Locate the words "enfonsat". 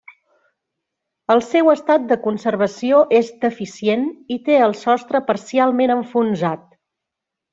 5.99-6.67